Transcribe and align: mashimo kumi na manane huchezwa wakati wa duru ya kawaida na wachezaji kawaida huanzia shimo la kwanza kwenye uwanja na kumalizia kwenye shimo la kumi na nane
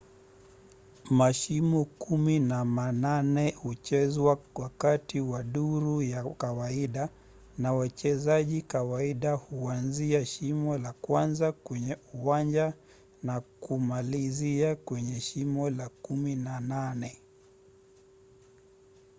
mashimo 1.11 1.85
kumi 1.85 2.39
na 2.39 2.65
manane 2.65 3.51
huchezwa 3.51 4.39
wakati 4.55 5.19
wa 5.19 5.43
duru 5.43 6.01
ya 6.01 6.23
kawaida 6.23 7.09
na 7.57 7.73
wachezaji 7.73 8.61
kawaida 8.61 9.33
huanzia 9.33 10.25
shimo 10.25 10.77
la 10.77 10.93
kwanza 10.93 11.51
kwenye 11.51 11.97
uwanja 12.13 12.73
na 13.23 13.41
kumalizia 13.41 14.75
kwenye 14.75 15.19
shimo 15.19 15.69
la 15.69 15.89
kumi 15.89 16.35
na 16.35 16.59
nane 16.59 17.21